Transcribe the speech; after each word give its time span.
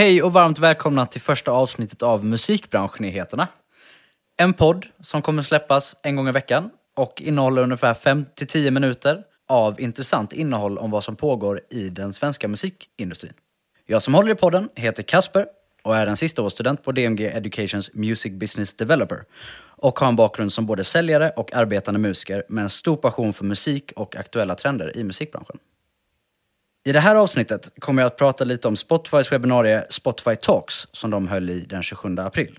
Hej 0.00 0.22
och 0.22 0.32
varmt 0.32 0.58
välkomna 0.58 1.06
till 1.06 1.20
första 1.20 1.50
avsnittet 1.50 2.02
av 2.02 2.24
Musikbranschnyheterna. 2.24 3.48
En 4.36 4.52
podd 4.52 4.86
som 5.00 5.22
kommer 5.22 5.42
släppas 5.42 5.96
en 6.02 6.16
gång 6.16 6.28
i 6.28 6.32
veckan 6.32 6.70
och 6.96 7.22
innehåller 7.22 7.62
ungefär 7.62 7.94
5-10 7.94 8.70
minuter 8.70 9.22
av 9.48 9.80
intressant 9.80 10.32
innehåll 10.32 10.78
om 10.78 10.90
vad 10.90 11.04
som 11.04 11.16
pågår 11.16 11.60
i 11.70 11.88
den 11.88 12.12
svenska 12.12 12.48
musikindustrin. 12.48 13.32
Jag 13.86 14.02
som 14.02 14.14
håller 14.14 14.32
i 14.32 14.34
podden 14.34 14.68
heter 14.74 15.02
Kasper 15.02 15.46
och 15.82 15.96
är 15.96 16.06
en 16.06 16.16
sistaårsstudent 16.16 16.82
på 16.82 16.92
DMG 16.92 17.26
Educations 17.26 17.94
Music 17.94 18.32
Business 18.32 18.74
Developer 18.74 19.24
och 19.76 19.98
har 19.98 20.08
en 20.08 20.16
bakgrund 20.16 20.52
som 20.52 20.66
både 20.66 20.84
säljare 20.84 21.30
och 21.30 21.54
arbetande 21.54 22.00
musiker 22.00 22.44
med 22.48 22.62
en 22.62 22.70
stor 22.70 22.96
passion 22.96 23.32
för 23.32 23.44
musik 23.44 23.92
och 23.96 24.16
aktuella 24.16 24.54
trender 24.54 24.96
i 24.96 25.04
musikbranschen. 25.04 25.58
I 26.84 26.92
det 26.92 27.00
här 27.00 27.16
avsnittet 27.16 27.72
kommer 27.78 28.02
jag 28.02 28.06
att 28.06 28.16
prata 28.16 28.44
lite 28.44 28.68
om 28.68 28.76
Spotifys 28.76 29.32
webbinarie 29.32 29.84
Spotify 29.90 30.36
Talks 30.36 30.86
som 30.92 31.10
de 31.10 31.28
höll 31.28 31.50
i 31.50 31.60
den 31.60 31.82
27 31.82 32.16
april. 32.18 32.58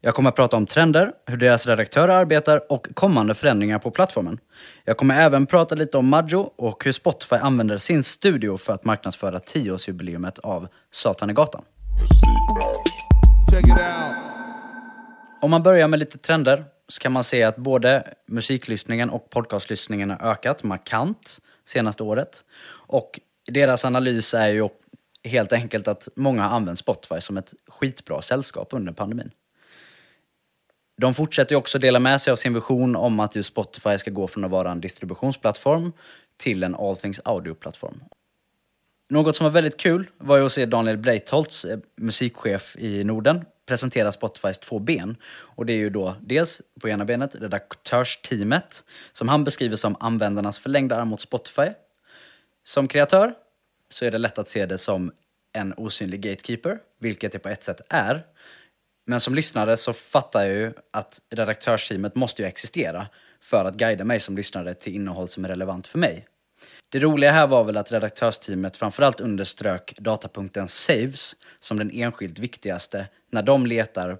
Jag 0.00 0.14
kommer 0.14 0.28
att 0.28 0.36
prata 0.36 0.56
om 0.56 0.66
trender, 0.66 1.12
hur 1.26 1.36
deras 1.36 1.66
redaktörer 1.66 2.14
arbetar 2.14 2.72
och 2.72 2.86
kommande 2.94 3.34
förändringar 3.34 3.78
på 3.78 3.90
plattformen. 3.90 4.38
Jag 4.84 4.96
kommer 4.96 5.20
även 5.20 5.46
prata 5.46 5.74
lite 5.74 5.98
om 5.98 6.08
Maggio 6.08 6.50
och 6.56 6.84
hur 6.84 6.92
Spotify 6.92 7.36
använder 7.36 7.78
sin 7.78 8.02
studio 8.02 8.56
för 8.56 8.72
att 8.72 8.84
marknadsföra 8.84 9.38
10-årsjubileumet 9.38 10.40
av 10.40 10.68
Satan 10.90 11.30
i 11.30 11.32
gatan. 11.32 11.62
Om 15.40 15.50
man 15.50 15.62
börjar 15.62 15.88
med 15.88 15.98
lite 15.98 16.18
trender 16.18 16.64
så 16.88 17.00
kan 17.00 17.12
man 17.12 17.24
se 17.24 17.42
att 17.42 17.56
både 17.56 18.14
musiklyssningen 18.28 19.10
och 19.10 19.30
podcastlyssningen 19.30 20.10
har 20.10 20.30
ökat 20.30 20.62
markant 20.62 21.38
senaste 21.64 22.02
året. 22.02 22.44
Och 22.86 23.20
deras 23.46 23.84
analys 23.84 24.34
är 24.34 24.48
ju 24.48 24.68
helt 25.24 25.52
enkelt 25.52 25.88
att 25.88 26.08
många 26.16 26.42
har 26.42 26.56
använt 26.56 26.78
Spotify 26.78 27.20
som 27.20 27.36
ett 27.36 27.54
skitbra 27.68 28.22
sällskap 28.22 28.68
under 28.70 28.92
pandemin. 28.92 29.30
De 31.00 31.14
fortsätter 31.14 31.52
ju 31.54 31.58
också 31.58 31.78
dela 31.78 31.98
med 31.98 32.20
sig 32.20 32.30
av 32.30 32.36
sin 32.36 32.54
vision 32.54 32.96
om 32.96 33.20
att 33.20 33.36
just 33.36 33.48
Spotify 33.48 33.98
ska 33.98 34.10
gå 34.10 34.28
från 34.28 34.44
att 34.44 34.50
vara 34.50 34.70
en 34.70 34.80
distributionsplattform 34.80 35.92
till 36.36 36.62
en 36.62 36.74
all 36.74 36.96
things 36.96 37.20
audio-plattform. 37.24 38.00
Något 39.10 39.36
som 39.36 39.44
var 39.44 39.50
väldigt 39.50 39.76
kul 39.76 40.10
var 40.18 40.36
ju 40.36 40.44
att 40.44 40.52
se 40.52 40.66
Daniel 40.66 40.98
Breitholtz, 40.98 41.64
eh, 41.64 41.78
musikchef 41.96 42.76
i 42.78 43.04
Norden, 43.04 43.44
presentera 43.66 44.12
Spotifys 44.12 44.58
två 44.58 44.78
ben. 44.78 45.16
Och 45.32 45.66
det 45.66 45.72
är 45.72 45.76
ju 45.76 45.90
då 45.90 46.14
dels 46.20 46.62
på 46.80 46.88
ena 46.88 47.04
benet 47.04 47.34
redaktörsteamet, 47.34 48.84
som 49.12 49.28
han 49.28 49.44
beskriver 49.44 49.76
som 49.76 49.96
användarnas 50.00 50.58
förlängda 50.58 50.96
arm 50.96 51.08
mot 51.08 51.20
Spotify. 51.20 51.68
Som 52.64 52.88
kreatör 52.88 53.34
så 53.88 54.04
är 54.04 54.10
det 54.10 54.18
lätt 54.18 54.38
att 54.38 54.48
se 54.48 54.66
det 54.66 54.78
som 54.78 55.12
en 55.52 55.74
osynlig 55.76 56.20
gatekeeper, 56.20 56.78
vilket 56.98 57.32
det 57.32 57.38
på 57.38 57.48
ett 57.48 57.62
sätt 57.62 57.80
är. 57.88 58.26
Men 59.06 59.20
som 59.20 59.34
lyssnare 59.34 59.76
så 59.76 59.92
fattar 59.92 60.44
jag 60.44 60.56
ju 60.56 60.72
att 60.90 61.20
redaktörsteamet 61.30 62.14
måste 62.14 62.42
ju 62.42 62.48
existera 62.48 63.06
för 63.40 63.64
att 63.64 63.74
guida 63.74 64.04
mig 64.04 64.20
som 64.20 64.36
lyssnare 64.36 64.74
till 64.74 64.94
innehåll 64.94 65.28
som 65.28 65.44
är 65.44 65.48
relevant 65.48 65.86
för 65.86 65.98
mig. 65.98 66.26
Det 66.88 66.98
roliga 66.98 67.30
här 67.30 67.46
var 67.46 67.64
väl 67.64 67.76
att 67.76 67.92
redaktörsteamet 67.92 68.76
framförallt 68.76 69.20
underströk 69.20 69.94
datapunkten 69.98 70.68
saves 70.68 71.36
som 71.58 71.78
den 71.78 71.90
enskilt 71.90 72.38
viktigaste 72.38 73.06
när 73.30 73.42
de 73.42 73.66
letar 73.66 74.18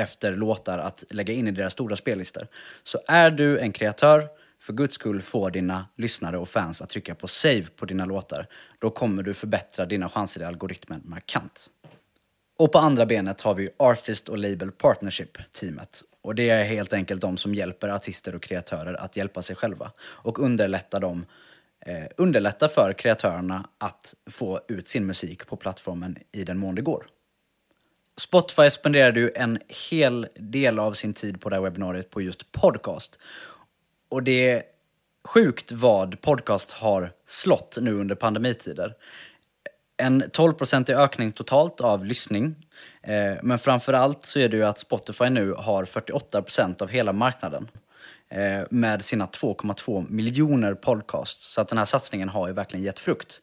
efter 0.00 0.36
låtar 0.36 0.78
att 0.78 1.04
lägga 1.10 1.34
in 1.34 1.48
i 1.48 1.50
deras 1.50 1.72
stora 1.72 1.96
spellistor. 1.96 2.46
Så 2.82 3.00
är 3.06 3.30
du 3.30 3.58
en 3.58 3.72
kreatör, 3.72 4.28
för 4.60 4.72
guds 4.72 4.94
skull 4.94 5.22
få 5.22 5.50
dina 5.50 5.86
lyssnare 5.96 6.38
och 6.38 6.48
fans 6.48 6.82
att 6.82 6.88
trycka 6.88 7.14
på 7.14 7.28
save 7.28 7.64
på 7.76 7.86
dina 7.86 8.04
låtar. 8.04 8.46
Då 8.78 8.90
kommer 8.90 9.22
du 9.22 9.34
förbättra 9.34 9.86
dina 9.86 10.08
chanser 10.08 10.40
i 10.40 10.44
algoritmen 10.44 11.02
markant. 11.04 11.70
Och 12.58 12.72
på 12.72 12.78
andra 12.78 13.06
benet 13.06 13.40
har 13.40 13.54
vi 13.54 13.70
Artist 13.76 14.28
och 14.28 14.38
Label 14.38 14.70
Partnership-teamet. 14.70 16.02
Och 16.22 16.34
det 16.34 16.50
är 16.50 16.64
helt 16.64 16.92
enkelt 16.92 17.20
de 17.20 17.36
som 17.36 17.54
hjälper 17.54 17.88
artister 17.88 18.34
och 18.34 18.42
kreatörer 18.42 18.94
att 18.94 19.16
hjälpa 19.16 19.42
sig 19.42 19.56
själva 19.56 19.92
och 20.00 20.38
underlätta 20.38 20.98
dem 20.98 21.26
eh, 21.86 22.04
underlätta 22.16 22.68
för 22.68 22.92
kreatörerna 22.92 23.68
att 23.78 24.14
få 24.30 24.60
ut 24.68 24.88
sin 24.88 25.06
musik 25.06 25.46
på 25.46 25.56
plattformen 25.56 26.18
i 26.32 26.44
den 26.44 26.58
mån 26.58 26.74
det 26.74 26.82
går. 26.82 27.06
Spotify 28.16 28.70
spenderade 28.70 29.20
ju 29.20 29.30
en 29.34 29.58
hel 29.90 30.26
del 30.34 30.78
av 30.78 30.92
sin 30.92 31.14
tid 31.14 31.40
på 31.40 31.48
det 31.48 31.56
här 31.56 31.62
webbinariet 31.62 32.10
på 32.10 32.22
just 32.22 32.52
podcast. 32.52 33.18
Och 34.08 34.22
det 34.22 34.50
är 34.50 34.62
sjukt 35.24 35.72
vad 35.72 36.20
podcast 36.20 36.72
har 36.72 37.12
slått 37.26 37.78
nu 37.80 37.94
under 37.94 38.14
pandemitider. 38.14 38.94
En 39.96 40.22
12-procentig 40.22 40.96
ökning 40.96 41.32
totalt 41.32 41.80
av 41.80 42.04
lyssning. 42.04 42.56
Men 43.02 43.38
men 43.42 43.58
framförallt 43.58 44.22
så 44.22 44.38
är 44.38 44.48
det 44.48 44.56
ju 44.56 44.64
att 44.64 44.78
Spotify 44.78 45.30
nu 45.30 45.52
har 45.52 45.84
48% 45.84 46.82
av 46.82 46.88
hela 46.88 47.12
marknaden 47.12 47.68
eh, 48.28 48.62
med 48.70 49.04
sina 49.04 49.26
2,2 49.26 50.06
miljoner 50.10 50.74
podcasts. 50.74 51.52
Så 51.52 51.60
att 51.60 51.68
den 51.68 51.78
här 51.78 51.84
satsningen 51.84 52.28
har 52.28 52.48
ju 52.48 52.52
verkligen 52.54 52.84
gett 52.84 52.98
frukt. 52.98 53.42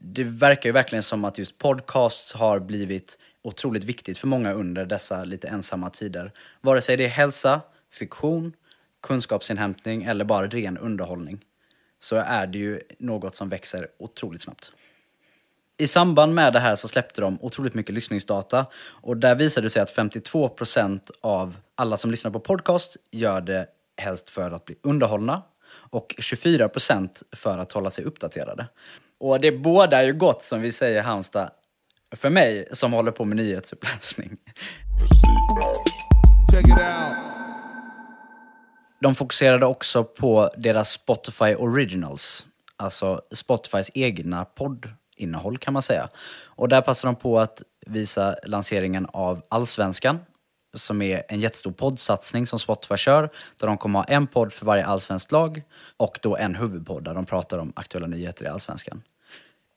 Det 0.00 0.24
verkar 0.24 0.68
ju 0.68 0.72
verkligen 0.72 1.02
som 1.02 1.24
att 1.24 1.38
just 1.38 1.58
podcasts 1.58 2.32
har 2.32 2.58
blivit 2.58 3.18
otroligt 3.42 3.84
viktigt 3.84 4.18
för 4.18 4.26
många 4.26 4.52
under 4.52 4.86
dessa 4.86 5.24
lite 5.24 5.48
ensamma 5.48 5.90
tider. 5.90 6.32
Vare 6.60 6.82
sig 6.82 6.96
det 6.96 7.04
är 7.04 7.08
hälsa, 7.08 7.60
fiktion, 7.92 8.52
kunskapsinhämtning 9.02 10.02
eller 10.02 10.24
bara 10.24 10.46
ren 10.46 10.78
underhållning 10.78 11.40
så 12.00 12.16
är 12.16 12.46
det 12.46 12.58
ju 12.58 12.80
något 12.98 13.36
som 13.36 13.48
växer 13.48 13.88
otroligt 13.98 14.42
snabbt. 14.42 14.72
I 15.76 15.86
samband 15.86 16.34
med 16.34 16.52
det 16.52 16.60
här 16.60 16.76
så 16.76 16.88
släppte 16.88 17.20
de 17.20 17.38
otroligt 17.42 17.74
mycket 17.74 17.94
lyssningsdata 17.94 18.66
och 18.86 19.16
där 19.16 19.34
visade 19.34 19.66
det 19.66 19.70
sig 19.70 19.82
att 19.82 19.96
52% 19.96 21.00
av 21.20 21.56
alla 21.74 21.96
som 21.96 22.10
lyssnar 22.10 22.30
på 22.30 22.40
podcast 22.40 22.96
gör 23.10 23.40
det 23.40 23.66
helst 23.96 24.30
för 24.30 24.50
att 24.50 24.64
bli 24.64 24.76
underhållna 24.82 25.42
och 25.90 26.14
24% 26.18 27.08
för 27.36 27.58
att 27.58 27.72
hålla 27.72 27.90
sig 27.90 28.04
uppdaterade. 28.04 28.66
Och 29.18 29.40
det 29.40 29.52
båda 29.52 30.04
ju 30.04 30.12
gott 30.12 30.42
som 30.42 30.60
vi 30.60 30.72
säger 30.72 30.98
i 30.98 31.02
Halmstad 31.02 31.50
för 32.16 32.30
mig 32.30 32.68
som 32.72 32.92
håller 32.92 33.12
på 33.12 33.24
med 33.24 33.36
nyhetsuppläsning. 33.36 34.36
Check 36.52 36.66
it 36.66 36.70
out. 36.70 37.29
De 39.00 39.14
fokuserade 39.14 39.66
också 39.66 40.04
på 40.04 40.50
deras 40.56 40.90
Spotify 40.90 41.54
Originals, 41.54 42.46
alltså 42.76 43.22
Spotifys 43.32 43.90
egna 43.94 44.44
poddinnehåll 44.44 45.58
kan 45.58 45.72
man 45.72 45.82
säga. 45.82 46.08
Och 46.44 46.68
där 46.68 46.80
passade 46.80 47.12
de 47.12 47.20
på 47.20 47.40
att 47.40 47.62
visa 47.86 48.36
lanseringen 48.44 49.06
av 49.12 49.42
Allsvenskan, 49.48 50.18
som 50.74 51.02
är 51.02 51.22
en 51.28 51.40
jättestor 51.40 51.72
poddsatsning 51.72 52.46
som 52.46 52.58
Spotify 52.58 52.96
kör, 52.96 53.28
där 53.56 53.66
de 53.66 53.78
kommer 53.78 53.98
ha 53.98 54.04
en 54.04 54.26
podd 54.26 54.52
för 54.52 54.66
varje 54.66 54.86
allsvenskt 54.86 55.32
lag 55.32 55.62
och 55.96 56.18
då 56.22 56.36
en 56.36 56.54
huvudpodd 56.54 57.04
där 57.04 57.14
de 57.14 57.26
pratar 57.26 57.58
om 57.58 57.72
aktuella 57.76 58.06
nyheter 58.06 58.44
i 58.44 58.48
Allsvenskan. 58.48 59.02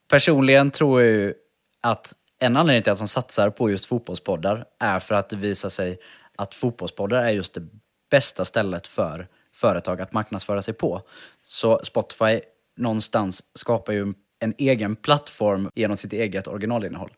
Personligen 0.10 0.72
tror 0.72 1.02
jag 1.02 1.12
ju 1.12 1.34
att 1.82 2.14
en 2.40 2.58
anledning 2.58 2.84
till 2.84 2.92
att 2.92 3.00
de 3.00 3.08
satsar 3.08 3.50
på 3.50 3.70
just 3.70 3.86
fotbollspoddar 3.86 4.66
är 4.80 5.00
för 5.00 5.16
att 5.16 5.30
det 5.30 5.36
visar 5.36 5.70
sig 5.70 5.98
att 6.38 6.56
fotbollspoddar 6.56 7.18
är 7.18 7.30
just 7.30 7.54
det 7.54 7.68
bästa 8.13 8.46
stället 8.46 8.88
för 8.88 9.28
företag 9.53 10.01
att 10.01 10.13
marknadsföra 10.13 10.62
sig 10.62 10.74
på. 10.74 11.01
Så 11.47 11.79
Spotify 11.84 12.41
någonstans 12.75 13.44
skapar 13.53 13.94
ju 13.94 14.13
en 14.40 14.53
egen 14.57 14.96
plattform 14.96 15.69
genom 15.75 15.97
sitt 15.97 16.13
eget 16.13 16.47
originalinnehåll. 16.47 17.12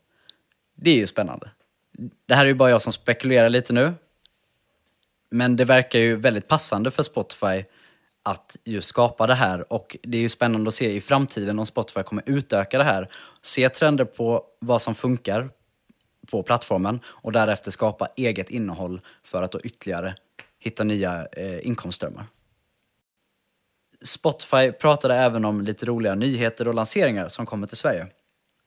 Det 0.76 0.90
är 0.90 0.96
ju 0.96 1.08
spännande. 1.08 1.50
Det 2.26 2.36
här 2.36 2.44
är 2.44 2.48
ju 2.48 2.54
bara 2.54 2.70
jag 2.70 2.82
som 2.82 2.94
spekulerar 2.94 3.50
lite 3.50 3.74
nu. 3.74 3.94
Men 5.30 5.56
det 5.56 5.66
verkar 5.66 6.00
ju 6.00 6.16
väldigt 6.16 6.48
passande 6.48 6.92
för 6.92 7.04
Spotify 7.04 7.64
att 8.24 8.58
just 8.64 8.88
skapa 8.88 9.28
det 9.28 9.36
här 9.36 9.74
och 9.74 9.98
det 10.04 10.18
är 10.18 10.22
ju 10.22 10.30
spännande 10.30 10.68
att 10.68 10.74
se 10.74 10.96
i 10.96 11.02
framtiden 11.02 11.60
om 11.60 11.66
Spotify 11.66 12.04
kommer 12.04 12.24
utöka 12.26 12.78
det 12.78 12.84
här, 12.84 13.08
se 13.42 13.70
trender 13.70 14.06
på 14.06 14.44
vad 14.60 14.82
som 14.82 14.96
funkar 14.96 15.50
på 16.32 16.44
plattformen 16.44 17.00
och 17.06 17.32
därefter 17.32 17.72
skapa 17.72 18.08
eget 18.16 18.50
innehåll 18.50 19.02
för 19.24 19.44
att 19.44 19.52
då 19.52 19.60
ytterligare 19.62 20.16
hitta 20.66 20.84
nya 20.84 21.28
eh, 21.32 21.68
inkomstströmmar. 21.68 22.26
Spotify 24.02 24.72
pratade 24.72 25.16
även 25.16 25.46
om 25.46 25.62
lite 25.62 25.86
roliga 25.86 26.16
nyheter 26.16 26.68
och 26.68 26.74
lanseringar 26.74 27.30
som 27.30 27.46
kommer 27.46 27.68
till 27.68 27.78
Sverige. 27.78 28.08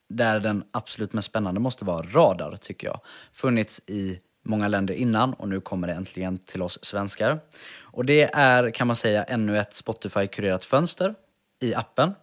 Där 0.09 0.41
den 0.41 0.65
absolut 0.71 1.13
mest 1.13 1.29
spännande 1.29 1.61
måste 1.61 1.85
vara 1.85 2.07
Radar, 2.07 2.57
tycker 2.57 2.87
jag. 2.87 3.01
Funnits 3.33 3.81
i 3.87 4.21
många 4.45 4.69
länder 4.69 4.95
innan 4.95 5.35
och 5.35 5.49
nu 5.49 5.61
kommer 5.61 5.89
det 5.89 5.95
äntligen 5.95 6.39
till 6.39 6.63
oss 6.63 6.79
svenskar. 6.83 7.41
Och 7.81 8.05
det 8.05 8.23
är, 8.35 8.71
kan 8.71 8.87
man 8.87 8.97
säga, 8.97 9.25
ännu 9.25 9.59
ett 9.59 9.73
Spotify-kurerat 9.73 10.65
fönster 10.65 11.15
i 11.61 11.75
appen. 11.75 12.15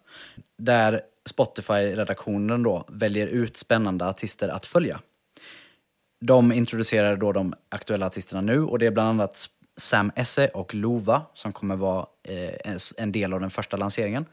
Där 0.57 1.01
Spotify-redaktionen 1.29 2.63
då 2.63 2.85
väljer 2.87 3.27
ut 3.27 3.57
spännande 3.57 4.07
artister 4.07 4.49
att 4.49 4.65
följa. 4.65 5.01
De 6.21 6.51
introducerar 6.51 7.15
då 7.15 7.31
de 7.31 7.53
aktuella 7.69 8.05
artisterna 8.05 8.41
nu 8.41 8.63
och 8.63 8.79
det 8.79 8.85
är 8.85 8.91
bland 8.91 9.09
annat 9.09 9.49
Sam 9.77 10.11
Esse 10.15 10.47
och 10.47 10.73
Lova 10.73 11.21
som 11.33 11.53
kommer 11.53 11.75
vara 11.75 12.05
eh, 12.23 12.77
en- 12.97 13.11
del 13.11 13.33
av 13.33 13.39
den 13.39 13.49
första 13.49 13.77
lanseringen. 13.77 14.25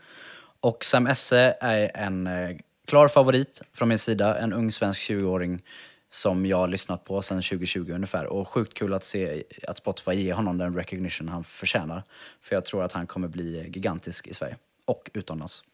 Och 0.61 0.85
Sam 0.85 1.07
Esse 1.07 1.57
är 1.61 1.91
en 1.97 2.27
eh, 2.27 2.57
klar 2.87 3.09
favorit 3.09 3.63
från 3.75 3.89
min 3.89 3.99
sida. 3.99 4.39
En 4.39 4.53
ung 4.53 4.73
svensk 4.73 5.01
20-åring 5.11 5.63
som 6.11 6.47
jag 6.47 6.57
har 6.57 6.69
lyssnat 6.69 7.05
på 7.05 7.23
sedan 7.23 7.43
2020 7.43 7.93
ungefär. 7.93 8.27
Och 8.27 8.49
sjukt 8.49 8.75
kul 8.75 8.95
att 8.95 9.05
se 9.05 9.43
att 9.69 9.77
Spotify 9.77 10.13
ger 10.13 10.35
honom 10.35 10.59
den 10.59 10.75
recognition 10.77 11.29
han 11.29 11.45
förtjänar. 11.45 12.03
För 12.41 12.55
jag 12.57 12.65
tror 12.65 12.85
att 12.85 12.93
han 12.93 13.07
kommer 13.07 13.29
bli 13.29 13.71
gigantisk 13.75 14.27
i 14.27 14.35
Sverige. 14.35 14.57
Och 14.85 15.11
utomlands. 15.15 15.65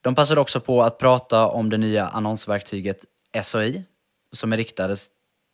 De 0.00 0.14
passade 0.14 0.40
också 0.40 0.60
på 0.60 0.82
att 0.82 0.98
prata 0.98 1.46
om 1.46 1.70
det 1.70 1.76
nya 1.78 2.06
annonsverktyget 2.08 3.04
SOI 3.42 3.84
som 4.32 4.52
är 4.52 4.56
riktat 4.56 5.00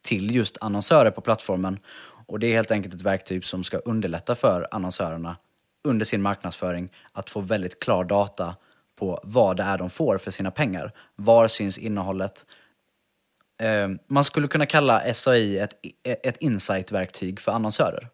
till 0.05 0.35
just 0.35 0.59
annonsörer 0.61 1.11
på 1.11 1.21
plattformen. 1.21 1.79
Och 2.27 2.39
det 2.39 2.47
är 2.47 2.55
helt 2.55 2.71
enkelt 2.71 2.95
ett 2.95 3.03
verktyg 3.03 3.45
som 3.45 3.65
ska 3.65 3.79
underlätta 3.79 4.35
för 4.35 4.69
annonsörerna 4.71 5.37
under 5.85 6.05
sin 6.05 6.23
marknadsföring 6.23 6.93
att 7.13 7.31
få 7.31 7.41
väldigt 7.41 7.83
klar 7.83 8.05
data 8.05 8.57
på 8.99 9.21
vad 9.23 9.57
det 9.57 9.63
är 9.63 9.79
de 9.79 9.91
får 9.91 10.19
för 10.19 10.31
sina 10.31 10.51
pengar. 10.51 10.93
Var 11.17 11.49
syns 11.49 11.79
innehållet? 11.79 12.47
Eh, 13.61 13.89
man 14.07 14.25
skulle 14.25 14.49
kunna 14.49 14.67
kalla 14.67 15.15
SAI 15.15 15.59
ett, 15.59 15.73
ett 16.03 16.37
insight-verktyg 16.41 17.41
för 17.41 17.53
annonsörer. 17.53 18.09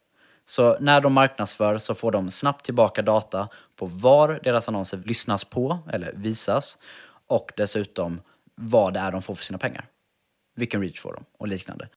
Så 0.45 0.79
när 0.81 1.01
de 1.01 1.13
marknadsför 1.13 1.79
så 1.79 1.95
får 1.95 2.13
de 2.13 2.31
snabbt 2.31 2.65
tillbaka 2.65 3.03
data 3.03 3.49
på 3.77 3.87
var 3.87 4.41
deras 4.43 4.69
annonser 4.69 5.03
lyssnas 5.05 5.45
på 5.45 5.79
eller 5.93 6.13
visas 6.13 6.79
och 7.27 7.53
dessutom 7.57 8.21
vad 8.55 8.95
det 8.95 9.01
är 9.01 9.13
de 9.13 9.23
får 9.23 9.35
för 9.35 9.45
sina 9.45 9.59
pengar. 9.59 9.87
Vilken 10.55 10.83
reach 10.83 11.01
får 11.01 11.13
de 11.13 11.25
och 11.39 11.49
liknande. 11.49 11.89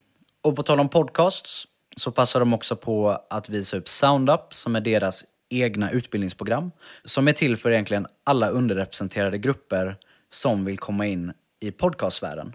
Och 0.42 0.56
på 0.56 0.64
tal 0.64 0.80
om 0.80 0.90
podcasts 0.90 1.68
så 1.96 2.12
passar 2.12 2.40
de 2.40 2.54
också 2.54 2.76
på 2.76 3.20
att 3.30 3.50
visa 3.50 3.78
upp 3.78 3.90
SoundUp 3.90 4.54
som 4.54 4.76
är 4.76 4.82
deras 4.82 5.26
egna 5.50 5.92
utbildningsprogram 5.92 6.72
som 7.06 7.28
är 7.28 7.32
till 7.32 7.58
för 7.58 7.72
egentligen 7.72 8.08
alla 8.24 8.50
underrepresenterade 8.50 9.38
grupper 9.38 9.98
som 10.32 10.66
vill 10.66 10.78
komma 10.78 11.08
in 11.08 11.34
i 11.60 11.72
podcastsfären. 11.72 12.54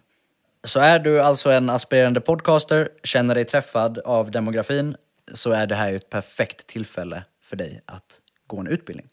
Så 0.64 0.81
är 0.81 0.99
du 0.99 1.20
alltså 1.20 1.50
en 1.50 1.70
aspirerande 1.70 2.20
podcaster, 2.20 2.88
känner 3.02 3.35
dig 3.35 3.44
träffad 3.44 3.99
av 3.99 4.31
demografin, 4.31 4.96
så 5.32 5.50
är 5.50 5.67
det 5.67 5.75
här 5.75 5.93
ett 5.93 6.11
perfekt 6.11 6.67
tillfälle 6.67 7.25
för 7.43 7.56
dig 7.56 7.82
att 7.87 8.20
gå 8.46 8.58
en 8.61 8.67
utbildning. 8.67 9.08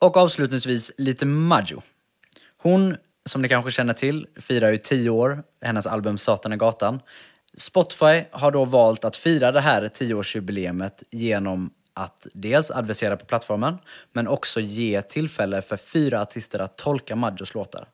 Och 0.00 0.16
avslutningsvis 0.16 0.92
lite 0.98 1.26
Majo. 1.26 1.80
Hon, 2.62 2.96
som 3.28 3.42
ni 3.42 3.48
kanske 3.48 3.70
känner 3.70 3.94
till, 3.94 4.26
firar 4.36 4.70
ju 4.70 4.78
10 4.78 5.10
år, 5.10 5.42
hennes 5.60 5.86
album 5.86 6.18
Satan 6.18 6.52
i 6.52 6.56
gatan. 6.56 7.00
Spotify 7.56 8.24
har 8.30 8.50
då 8.50 8.64
valt 8.64 9.04
att 9.04 9.16
fira 9.16 9.52
det 9.52 9.60
här 9.60 9.82
10-årsjubileumet 9.82 11.02
genom 11.10 11.70
att 11.94 12.26
dels 12.34 12.70
adressera 12.70 13.16
på 13.16 13.24
plattformen, 13.24 13.78
men 14.12 14.28
också 14.28 14.60
ge 14.60 15.02
tillfälle 15.02 15.62
för 15.62 15.76
fyra 15.76 16.20
artister 16.22 16.58
att 16.58 16.76
tolka 16.76 17.16
Maggios 17.16 17.54
låtar. 17.54 17.88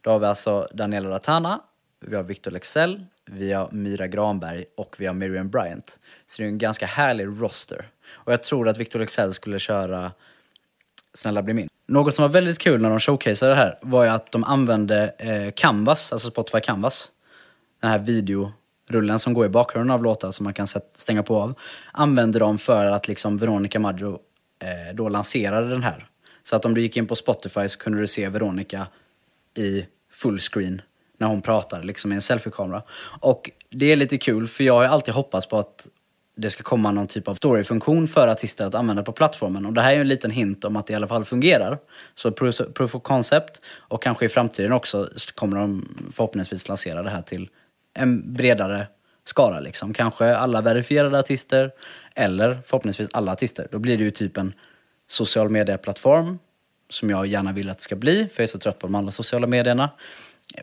Då 0.00 0.10
har 0.10 0.18
vi 0.18 0.26
alltså 0.26 0.68
Daniela 0.72 1.10
Ratana, 1.10 1.60
vi 2.00 2.16
har 2.16 2.22
Victor 2.22 2.50
Lexell, 2.50 3.04
vi 3.26 3.52
har 3.52 3.70
Myra 3.70 4.06
Granberg 4.06 4.64
och 4.76 4.96
vi 4.98 5.06
har 5.06 5.14
Miriam 5.14 5.50
Bryant. 5.50 5.98
Så 6.26 6.42
det 6.42 6.46
är 6.46 6.48
en 6.48 6.58
ganska 6.58 6.86
härlig 6.86 7.26
roster. 7.26 7.88
Och 8.10 8.32
jag 8.32 8.42
tror 8.42 8.68
att 8.68 8.78
Victor 8.78 8.98
Lexell 8.98 9.34
skulle 9.34 9.58
köra 9.58 10.12
Snälla 11.14 11.42
bli 11.42 11.54
min. 11.54 11.68
Något 11.88 12.14
som 12.14 12.22
var 12.22 12.28
väldigt 12.28 12.58
kul 12.58 12.80
när 12.80 12.90
de 12.90 13.00
showcaseade 13.00 13.54
det 13.54 13.60
här 13.60 13.78
var 13.82 14.04
ju 14.04 14.10
att 14.10 14.32
de 14.32 14.44
använde 14.44 15.14
eh, 15.18 15.52
Canvas, 15.56 16.12
alltså 16.12 16.30
Spotify 16.30 16.60
Canvas. 16.60 17.10
Den 17.80 17.90
här 17.90 17.98
videorullen 17.98 19.18
som 19.18 19.34
går 19.34 19.46
i 19.46 19.48
bakgrunden 19.48 19.90
av 19.90 20.02
låtar 20.02 20.30
som 20.30 20.44
man 20.44 20.54
kan 20.54 20.66
sätt, 20.66 20.90
stänga 20.94 21.22
på 21.22 21.36
av. 21.36 21.54
Använde 21.92 22.38
de 22.38 22.58
för 22.58 22.86
att 22.86 23.08
liksom 23.08 23.38
Veronica 23.38 23.78
Maggio 23.78 24.18
eh, 24.62 24.94
då 24.94 25.08
lanserade 25.08 25.68
den 25.68 25.82
här. 25.82 26.06
Så 26.42 26.56
att 26.56 26.64
om 26.64 26.74
du 26.74 26.80
gick 26.80 26.96
in 26.96 27.06
på 27.06 27.16
Spotify 27.16 27.68
så 27.68 27.78
kunde 27.78 28.00
du 28.00 28.06
se 28.06 28.28
Veronica 28.28 28.86
i 29.56 29.86
fullscreen 30.12 30.82
när 31.18 31.26
hon 31.26 31.42
pratar 31.42 31.82
liksom 31.82 32.12
i 32.12 32.14
en 32.14 32.22
selfie-kamera. 32.22 32.82
Och 33.20 33.50
det 33.70 33.92
är 33.92 33.96
lite 33.96 34.18
kul 34.18 34.46
för 34.46 34.64
jag 34.64 34.74
har 34.74 34.82
ju 34.82 34.88
alltid 34.88 35.14
hoppats 35.14 35.46
på 35.46 35.58
att 35.58 35.88
det 36.38 36.50
ska 36.50 36.62
komma 36.62 36.90
någon 36.90 37.06
typ 37.06 37.28
av 37.28 37.34
storyfunktion 37.34 38.08
för 38.08 38.28
artister 38.28 38.66
att 38.66 38.74
använda 38.74 39.02
på 39.02 39.12
plattformen. 39.12 39.66
Och 39.66 39.72
det 39.72 39.82
här 39.82 39.90
är 39.90 39.94
ju 39.94 40.00
en 40.00 40.08
liten 40.08 40.30
hint 40.30 40.64
om 40.64 40.76
att 40.76 40.86
det 40.86 40.92
i 40.92 40.96
alla 40.96 41.06
fall 41.06 41.24
fungerar. 41.24 41.78
Så 42.14 42.30
proof 42.30 42.94
of 42.94 43.02
concept 43.02 43.60
och 43.76 44.02
kanske 44.02 44.26
i 44.26 44.28
framtiden 44.28 44.72
också 44.72 45.10
kommer 45.34 45.56
de 45.56 45.88
förhoppningsvis 46.12 46.68
lansera 46.68 47.02
det 47.02 47.10
här 47.10 47.22
till 47.22 47.48
en 47.94 48.34
bredare 48.34 48.86
skara. 49.24 49.60
Liksom. 49.60 49.92
Kanske 49.92 50.36
alla 50.36 50.60
verifierade 50.60 51.18
artister 51.18 51.70
eller 52.14 52.58
förhoppningsvis 52.66 53.08
alla 53.12 53.32
artister. 53.32 53.68
Då 53.70 53.78
blir 53.78 53.98
det 53.98 54.04
ju 54.04 54.10
typ 54.10 54.36
en 54.36 54.52
social 55.08 55.48
media-plattform 55.48 56.38
som 56.90 57.10
jag 57.10 57.26
gärna 57.26 57.52
vill 57.52 57.70
att 57.70 57.78
det 57.78 57.84
ska 57.84 57.96
bli, 57.96 58.28
för 58.28 58.42
jag 58.42 58.48
är 58.48 58.52
så 58.52 58.58
trött 58.58 58.78
på 58.78 58.86
de 58.86 58.94
andra 58.94 59.10
sociala 59.10 59.46
medierna. 59.46 59.90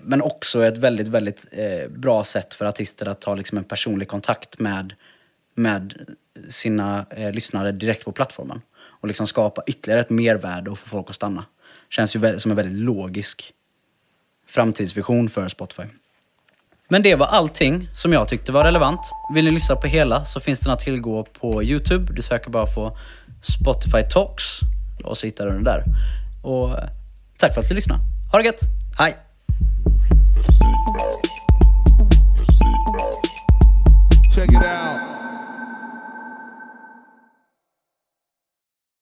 Men 0.02 0.22
också 0.22 0.66
ett 0.66 0.78
väldigt, 0.78 1.08
väldigt 1.08 1.46
eh, 1.52 1.90
bra 1.90 2.24
sätt 2.24 2.54
för 2.54 2.66
artister 2.66 3.06
att 3.06 3.22
ta 3.22 3.36
liksom 3.36 3.58
en 3.58 3.64
personlig 3.64 4.08
kontakt 4.08 4.60
med, 4.60 4.94
med 5.56 5.94
sina 6.50 7.06
eh, 7.10 7.32
lyssnare 7.32 7.72
direkt 7.72 8.06
på 8.06 8.12
plattformen. 8.12 8.62
Och 9.02 9.08
liksom 9.08 9.28
skapa 9.28 9.64
ytterligare 9.68 10.02
ett 10.02 10.10
mervärde 10.10 10.72
och 10.72 10.80
få 10.80 10.88
folk 10.88 11.10
att 11.10 11.16
stanna. 11.16 11.46
Känns 11.90 12.16
ju 12.16 12.40
som 12.40 12.52
en 12.52 12.58
väldigt 12.58 12.80
logisk 12.80 13.54
framtidsvision 14.48 15.30
för 15.30 15.48
Spotify. 15.48 15.84
Men 16.88 17.02
det 17.02 17.16
var 17.16 17.26
allting 17.26 17.90
som 17.94 18.14
jag 18.14 18.28
tyckte 18.28 18.52
var 18.52 18.64
relevant. 18.64 19.00
Vill 19.34 19.46
ni 19.46 19.52
lyssna 19.52 19.76
på 19.76 19.88
hela 19.88 20.26
så 20.26 20.40
finns 20.40 20.60
den 20.60 20.74
att 20.74 20.80
tillgå 20.80 21.24
på 21.24 21.64
Youtube. 21.64 22.14
Du 22.14 22.22
söker 22.22 22.50
bara 22.50 22.66
på 22.66 22.98
Spotify 23.42 24.04
Talks 24.12 24.60
och 25.04 25.18
så 25.18 25.26
hittar 25.26 25.46
du 25.46 25.52
den 25.52 25.64
där. 25.64 25.84
Och 26.44 26.70
eh, 26.70 26.90
tack 27.38 27.54
för 27.54 27.62
att 27.62 27.70
du 27.70 27.76
lyssnade. 27.76 28.02
Ha 28.32 28.40
det 28.40 28.46
gött! 28.46 28.62
Hej! 28.98 29.16